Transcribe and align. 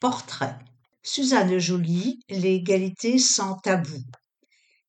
Portrait. 0.00 0.56
Suzanne 1.02 1.58
Joly, 1.58 2.20
L'égalité 2.30 3.18
sans 3.18 3.56
tabou. 3.56 3.98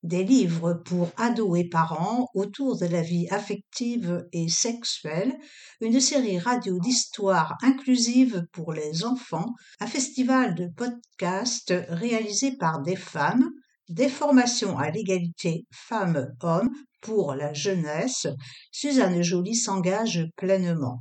Des 0.04 0.24
livres 0.24 0.82
pour 0.86 1.10
ados 1.18 1.60
et 1.60 1.68
parents 1.68 2.30
autour 2.34 2.78
de 2.78 2.86
la 2.86 3.02
vie 3.02 3.28
affective 3.30 4.26
et 4.32 4.48
sexuelle, 4.48 5.38
une 5.82 6.00
série 6.00 6.40
radio 6.40 6.80
d'histoires 6.80 7.58
inclusives 7.62 8.48
pour 8.54 8.72
les 8.72 9.04
enfants, 9.04 9.54
un 9.82 9.88
festival 9.88 10.56
de 10.56 10.68
podcasts 10.68 11.74
réalisé 11.90 12.56
par 12.56 12.82
des 12.82 12.96
femmes, 12.96 13.50
des 13.90 14.08
formations 14.08 14.78
à 14.78 14.92
l'égalité 14.92 15.66
femmes-hommes 15.74 16.70
pour 17.02 17.36
la 17.36 17.52
jeunesse, 17.52 18.28
Suzanne 18.72 19.22
Joly 19.22 19.56
s'engage 19.56 20.26
pleinement 20.38 21.00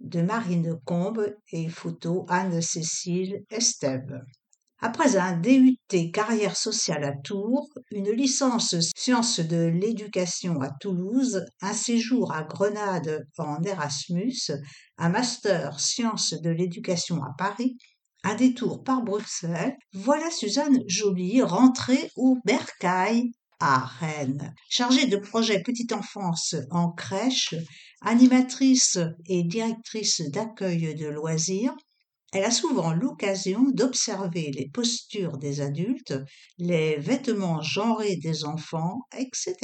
de 0.00 0.22
Marine 0.22 0.78
Combe 0.84 1.34
et 1.52 1.68
photo 1.68 2.26
Anne-Cécile 2.28 3.44
Estève. 3.50 4.22
Après 4.80 5.16
un 5.16 5.36
DUT 5.36 5.76
carrière 6.12 6.56
sociale 6.56 7.02
à 7.02 7.12
Tours, 7.12 7.68
une 7.90 8.12
licence 8.12 8.76
sciences 8.96 9.40
de 9.40 9.66
l'éducation 9.66 10.60
à 10.60 10.70
Toulouse, 10.70 11.44
un 11.60 11.72
séjour 11.72 12.32
à 12.32 12.44
Grenade 12.44 13.26
en 13.38 13.60
Erasmus, 13.62 14.52
un 14.96 15.08
master 15.08 15.80
sciences 15.80 16.34
de 16.34 16.50
l'éducation 16.50 17.24
à 17.24 17.34
Paris, 17.36 17.76
un 18.22 18.36
détour 18.36 18.84
par 18.84 19.02
Bruxelles, 19.02 19.76
voilà 19.92 20.30
Suzanne 20.30 20.78
Joly 20.86 21.42
rentrée 21.42 22.12
au 22.14 22.38
Bercail 22.44 23.32
à 23.60 23.78
Rennes. 23.78 24.54
Chargée 24.68 25.06
de 25.06 25.16
projets 25.16 25.62
petite 25.62 25.92
enfance 25.92 26.54
en 26.70 26.90
crèche, 26.90 27.54
animatrice 28.00 28.98
et 29.26 29.42
directrice 29.42 30.20
d'accueil 30.30 30.94
de 30.94 31.08
loisirs, 31.08 31.74
elle 32.32 32.44
a 32.44 32.50
souvent 32.50 32.92
l'occasion 32.92 33.64
d'observer 33.72 34.50
les 34.52 34.68
postures 34.68 35.38
des 35.38 35.60
adultes, 35.60 36.14
les 36.58 36.96
vêtements 36.96 37.62
genrés 37.62 38.16
des 38.16 38.44
enfants, 38.44 39.00
etc. 39.16 39.56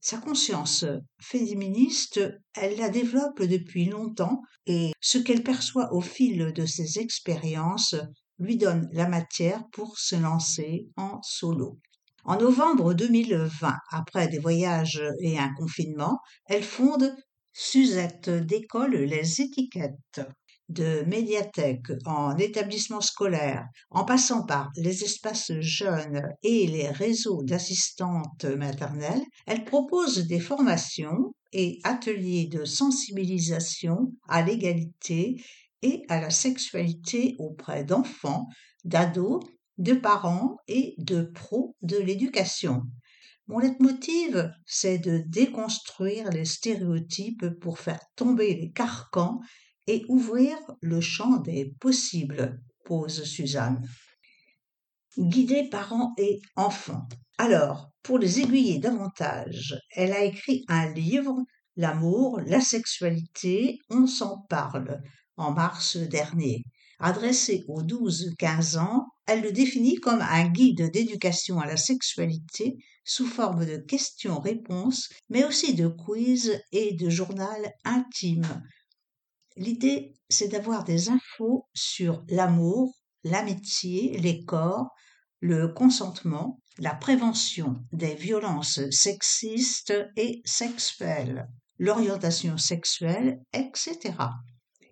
Sa 0.00 0.16
conscience 0.18 0.86
féministe, 1.20 2.20
elle 2.54 2.78
la 2.78 2.88
développe 2.88 3.42
depuis 3.42 3.86
longtemps 3.86 4.40
et 4.66 4.92
ce 5.00 5.18
qu'elle 5.18 5.42
perçoit 5.42 5.92
au 5.92 6.00
fil 6.00 6.52
de 6.54 6.64
ses 6.66 6.98
expériences 6.98 7.96
lui 8.38 8.56
donne 8.56 8.88
la 8.92 9.08
matière 9.08 9.64
pour 9.72 9.98
se 9.98 10.16
lancer 10.16 10.88
en 10.96 11.20
solo. 11.22 11.78
En 12.24 12.36
novembre 12.36 12.94
2020, 12.94 13.74
après 13.90 14.28
des 14.28 14.38
voyages 14.38 15.02
et 15.20 15.38
un 15.38 15.52
confinement, 15.54 16.18
elle 16.46 16.62
fonde 16.62 17.14
Suzette 17.52 18.30
décolle 18.30 18.96
les 18.96 19.40
étiquettes 19.40 20.20
de 20.68 21.02
médiathèque 21.06 21.90
en 22.06 22.36
établissement 22.36 23.00
scolaire, 23.00 23.66
en 23.90 24.04
passant 24.04 24.44
par 24.44 24.70
les 24.76 25.02
espaces 25.02 25.52
jeunes 25.58 26.22
et 26.44 26.68
les 26.68 26.88
réseaux 26.88 27.42
d'assistantes 27.42 28.44
maternelles, 28.44 29.24
elle 29.46 29.64
propose 29.64 30.26
des 30.28 30.38
formations 30.38 31.32
et 31.52 31.80
ateliers 31.82 32.46
de 32.46 32.64
sensibilisation 32.64 34.12
à 34.28 34.42
l'égalité 34.42 35.42
et 35.82 36.02
à 36.08 36.20
la 36.20 36.30
sexualité 36.30 37.34
auprès 37.38 37.82
d'enfants, 37.82 38.46
d'ados 38.84 39.40
de 39.80 39.94
parents 39.94 40.58
et 40.68 40.94
de 40.98 41.22
pros 41.22 41.74
de 41.82 41.96
l'éducation. 41.96 42.82
Mon 43.46 43.58
leitmotiv, 43.58 44.52
c'est 44.66 44.98
de 44.98 45.24
déconstruire 45.26 46.30
les 46.30 46.44
stéréotypes 46.44 47.48
pour 47.60 47.78
faire 47.78 48.00
tomber 48.14 48.54
les 48.54 48.70
carcans 48.70 49.40
et 49.86 50.04
ouvrir 50.08 50.56
le 50.82 51.00
champ 51.00 51.38
des 51.38 51.74
possibles, 51.80 52.60
pose 52.84 53.24
Suzanne. 53.24 53.82
Guider 55.18 55.68
parents 55.68 56.14
et 56.18 56.40
enfants. 56.54 57.08
Alors, 57.38 57.90
pour 58.02 58.18
les 58.18 58.40
aiguiller 58.40 58.78
davantage, 58.78 59.76
elle 59.96 60.12
a 60.12 60.24
écrit 60.24 60.64
un 60.68 60.92
livre, 60.92 61.36
L'amour, 61.76 62.40
la 62.44 62.60
sexualité, 62.60 63.78
on 63.88 64.06
s'en 64.06 64.42
parle, 64.50 65.00
en 65.36 65.52
mars 65.52 65.96
dernier. 65.96 66.64
Adressé 67.02 67.64
aux 67.66 67.82
12-15 67.82 68.78
ans, 68.78 69.06
elle 69.26 69.40
le 69.40 69.52
définit 69.52 69.96
comme 69.96 70.20
un 70.20 70.48
guide 70.48 70.90
d'éducation 70.90 71.58
à 71.58 71.66
la 71.66 71.78
sexualité 71.78 72.76
sous 73.04 73.26
forme 73.26 73.64
de 73.64 73.78
questions-réponses, 73.78 75.08
mais 75.30 75.44
aussi 75.44 75.72
de 75.74 75.88
quiz 75.88 76.60
et 76.72 76.92
de 76.92 77.08
journal 77.08 77.72
intime. 77.84 78.62
L'idée, 79.56 80.14
c'est 80.28 80.48
d'avoir 80.48 80.84
des 80.84 81.08
infos 81.08 81.66
sur 81.72 82.22
l'amour, 82.28 82.94
l'amitié, 83.24 84.18
les 84.18 84.44
corps, 84.44 84.90
le 85.40 85.68
consentement, 85.68 86.60
la 86.78 86.94
prévention 86.94 87.76
des 87.92 88.14
violences 88.14 88.80
sexistes 88.90 89.94
et 90.16 90.42
sexuelles, 90.44 91.48
l'orientation 91.78 92.58
sexuelle, 92.58 93.40
etc. 93.54 93.98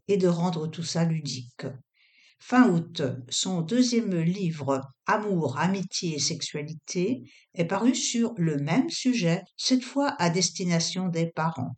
et 0.08 0.16
de 0.16 0.28
rendre 0.28 0.68
tout 0.68 0.82
ça 0.82 1.04
ludique. 1.04 1.66
Fin 2.40 2.70
août, 2.70 3.02
son 3.28 3.62
deuxième 3.62 4.14
livre 4.14 4.80
Amour, 5.06 5.58
amitié 5.58 6.14
et 6.14 6.18
sexualité 6.20 7.22
est 7.54 7.64
paru 7.64 7.94
sur 7.94 8.32
le 8.36 8.56
même 8.56 8.88
sujet, 8.88 9.42
cette 9.56 9.84
fois 9.84 10.14
à 10.18 10.30
destination 10.30 11.08
des 11.08 11.26
parents. 11.26 11.74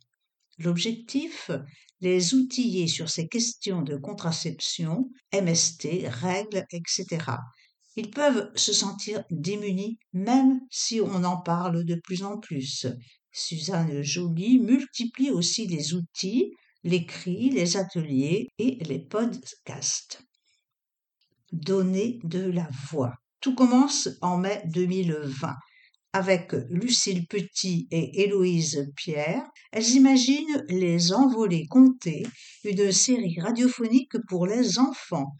L'objectif 0.59 1.51
les 1.99 2.33
outiller 2.33 2.87
sur 2.87 3.09
ces 3.09 3.27
questions 3.27 3.81
de 3.81 3.95
contraception, 3.95 5.09
MST, 5.33 6.07
règles, 6.07 6.65
etc. 6.71 7.05
Ils 7.95 8.09
peuvent 8.09 8.51
se 8.55 8.73
sentir 8.73 9.23
démunis 9.29 9.99
même 10.13 10.61
si 10.71 11.01
on 11.01 11.23
en 11.23 11.37
parle 11.37 11.83
de 11.83 11.95
plus 11.95 12.23
en 12.23 12.37
plus. 12.39 12.87
Suzanne 13.31 14.01
Joly 14.01 14.59
multiplie 14.59 15.31
aussi 15.31 15.67
les 15.67 15.93
outils, 15.93 16.51
l'écrit, 16.83 17.49
les 17.49 17.77
ateliers 17.77 18.47
et 18.57 18.77
les 18.85 18.99
podcasts 18.99 20.23
donner 21.51 22.19
de 22.23 22.49
la 22.49 22.69
voix. 22.89 23.15
Tout 23.39 23.55
commence 23.55 24.09
en 24.21 24.37
mai 24.37 24.61
2020 24.65 25.55
avec 26.13 26.53
Lucille 26.69 27.25
Petit 27.27 27.87
et 27.91 28.23
Héloïse 28.23 28.91
Pierre. 28.95 29.43
Elles 29.71 29.91
imaginent 29.91 30.65
Les 30.67 31.13
Envolées 31.13 31.67
Comptées, 31.69 32.27
une 32.65 32.91
série 32.91 33.39
radiophonique 33.39 34.17
pour 34.27 34.45
les 34.45 34.77
enfants. 34.77 35.31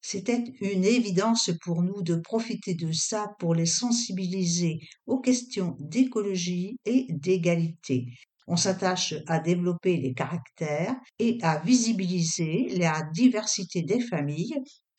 C'était 0.00 0.44
une 0.60 0.84
évidence 0.84 1.50
pour 1.62 1.82
nous 1.82 2.02
de 2.02 2.16
profiter 2.16 2.74
de 2.74 2.92
ça 2.92 3.34
pour 3.38 3.54
les 3.54 3.66
sensibiliser 3.66 4.78
aux 5.06 5.20
questions 5.20 5.76
d'écologie 5.80 6.76
et 6.84 7.06
d'égalité. 7.10 8.06
On 8.46 8.56
s'attache 8.56 9.14
à 9.26 9.38
développer 9.38 9.96
les 9.96 10.12
caractères 10.12 10.94
et 11.18 11.38
à 11.40 11.58
visibiliser 11.60 12.68
la 12.76 13.02
diversité 13.14 13.80
des 13.82 14.00
familles 14.00 14.54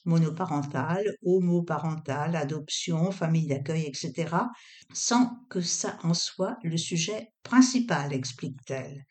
monoparentale, 0.06 1.16
homoparentale, 1.24 2.36
adoption, 2.36 3.12
famille 3.12 3.48
d'accueil, 3.48 3.86
etc., 3.86 4.36
sans 4.94 5.32
que 5.50 5.62
ça 5.62 5.98
en 6.04 6.14
soit 6.14 6.58
le 6.64 6.78
sujet 6.78 7.30
principal, 7.44 8.14
explique-t-elle. 8.14 9.04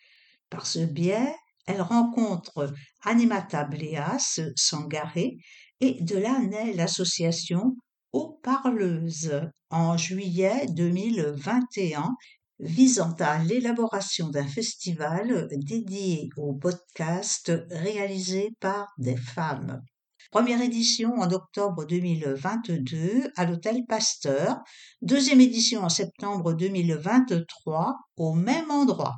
Par 0.50 0.66
ce 0.66 0.81
biais, 0.81 1.34
elle 1.66 1.82
rencontre 1.82 2.72
Animata 3.03 3.65
Bléas 3.65 4.41
Sangaré 4.56 5.37
et 5.81 6.03
de 6.03 6.16
là 6.16 6.38
naît 6.41 6.72
l'association 6.75 7.76
Eau 8.12 8.38
Parleuse 8.43 9.41
en 9.71 9.97
juillet 9.97 10.66
2021 10.71 12.15
visant 12.61 13.15
à 13.19 13.43
l'élaboration 13.43 14.28
d'un 14.28 14.47
festival 14.47 15.49
dédié 15.50 16.28
au 16.37 16.55
podcast 16.55 17.53
réalisé 17.71 18.50
par 18.61 18.93
des 18.99 19.16
femmes. 19.16 19.82
Première 20.31 20.62
édition 20.62 21.15
en 21.15 21.31
octobre 21.31 21.85
2022 21.85 23.31
à 23.37 23.44
l'hôtel 23.44 23.85
Pasteur. 23.87 24.59
Deuxième 25.03 25.41
édition 25.41 25.82
en 25.82 25.88
septembre 25.88 26.55
2023 26.55 27.94
au 28.17 28.32
même 28.32 28.71
endroit. 28.71 29.17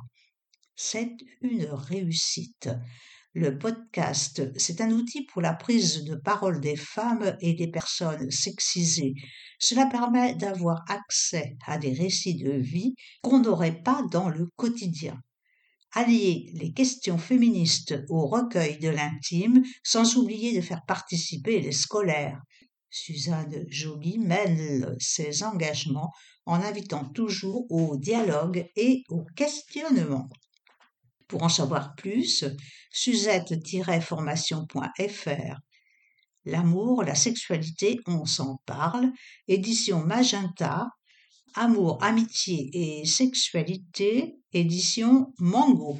C'est 0.75 1.15
une 1.41 1.65
réussite. 1.65 2.69
Le 3.33 3.57
podcast, 3.57 4.51
c'est 4.57 4.81
un 4.81 4.91
outil 4.91 5.25
pour 5.25 5.41
la 5.41 5.53
prise 5.53 6.03
de 6.03 6.15
parole 6.15 6.59
des 6.59 6.75
femmes 6.75 7.35
et 7.39 7.53
des 7.53 7.69
personnes 7.69 8.29
sexisées. 8.29 9.13
Cela 9.59 9.85
permet 9.85 10.35
d'avoir 10.35 10.83
accès 10.89 11.55
à 11.65 11.77
des 11.77 11.93
récits 11.93 12.35
de 12.35 12.51
vie 12.51 12.95
qu'on 13.21 13.39
n'aurait 13.39 13.81
pas 13.81 14.03
dans 14.11 14.29
le 14.29 14.47
quotidien 14.55 15.19
allier 15.97 16.51
les 16.53 16.71
questions 16.73 17.17
féministes 17.17 17.95
au 18.07 18.27
recueil 18.27 18.77
de 18.77 18.89
l'intime 18.89 19.63
sans 19.83 20.15
oublier 20.15 20.55
de 20.55 20.61
faire 20.61 20.85
participer 20.85 21.59
les 21.59 21.71
scolaires. 21.71 22.39
Suzanne 22.91 23.65
Joly 23.67 24.19
mène 24.19 24.95
ses 24.99 25.41
engagements 25.41 26.11
en 26.45 26.61
invitant 26.61 27.09
toujours 27.09 27.65
au 27.71 27.97
dialogue 27.97 28.69
et 28.75 29.01
au 29.09 29.23
questionnement. 29.35 30.29
Pour 31.27 31.41
en 31.41 31.49
savoir 31.49 31.95
plus, 31.95 32.45
suzette-formation.fr 32.91 35.59
L'amour, 36.45 37.03
la 37.03 37.15
sexualité, 37.15 37.97
on 38.05 38.25
s'en 38.25 38.61
parle. 38.65 39.11
Édition 39.47 40.05
Magenta. 40.05 40.89
Amour, 41.59 41.97
amitié 42.03 42.69
et 42.71 43.05
sexualité. 43.05 44.37
Édition 44.53 45.33
Mango. 45.39 45.97